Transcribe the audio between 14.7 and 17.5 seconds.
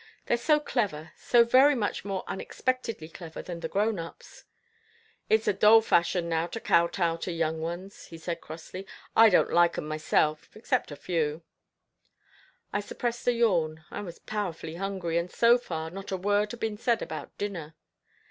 hungry, and so far, not a word had been said about